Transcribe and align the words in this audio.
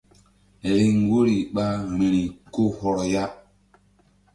Riŋ 0.77 0.95
woyri 1.09 1.37
ɓa 1.53 1.65
vbi̧ri 1.89 2.23
ko 2.53 2.61
hɔrɔ 2.77 3.03
ya. 3.13 3.23